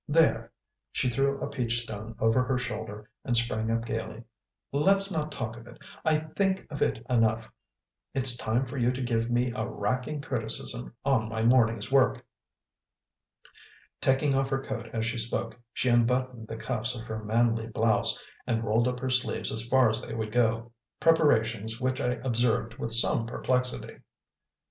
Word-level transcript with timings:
There!" 0.07 0.51
She 0.91 1.07
threw 1.09 1.39
a 1.39 1.47
peach 1.47 1.79
stone 1.83 2.15
over 2.19 2.41
her 2.41 2.57
shoulder 2.57 3.07
and 3.23 3.37
sprang 3.37 3.69
up 3.69 3.85
gaily. 3.85 4.23
"Let's 4.71 5.11
not 5.11 5.31
talk 5.31 5.57
of 5.57 5.67
it; 5.67 5.77
I 6.03 6.17
THINK 6.17 6.65
of 6.71 6.81
it 6.81 7.05
enough! 7.07 7.47
It's 8.15 8.35
time 8.35 8.65
for 8.65 8.79
you 8.79 8.91
to 8.93 8.99
give 9.03 9.29
me 9.29 9.51
a 9.51 9.63
RACKING 9.67 10.21
criticism 10.21 10.95
on 11.05 11.29
my 11.29 11.43
morning's 11.43 11.91
work." 11.91 12.25
Taking 14.01 14.33
off 14.33 14.49
her 14.49 14.63
coat 14.63 14.87
as 14.91 15.05
she 15.05 15.19
spoke, 15.19 15.55
she 15.71 15.87
unbuttoned 15.89 16.47
the 16.47 16.57
cuffs 16.57 16.95
of 16.95 17.05
her 17.05 17.23
manly 17.23 17.67
blouse 17.67 18.19
and 18.47 18.63
rolled 18.63 18.87
up 18.87 18.99
her 19.01 19.09
sleeves 19.11 19.51
as 19.51 19.67
far 19.67 19.87
as 19.87 20.01
they 20.01 20.15
would 20.15 20.31
go, 20.31 20.71
preparations 20.99 21.79
which 21.79 22.01
I 22.01 22.13
observed 22.23 22.79
with 22.79 22.91
some 22.91 23.27
perplexity. 23.27 23.99